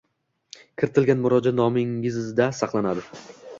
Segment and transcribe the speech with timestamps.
[0.83, 3.09] Kiritilgan murojaat nomingizda saqlanadi.